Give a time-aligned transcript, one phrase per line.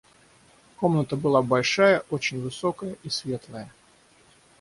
[0.77, 3.71] Комната была большая, очень высокая и светлая.